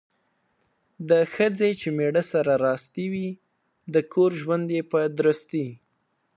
د 1.09 1.11
ښځې 1.33 1.69
چې 1.79 1.87
میړه 1.97 2.23
سره 2.31 2.53
راستي 2.67 3.05
وي 3.13 3.29
،د 3.93 3.95
کور 4.13 4.31
ژوند 4.41 4.65
یې 4.75 4.81
په 4.91 4.99
درستي 5.17 5.67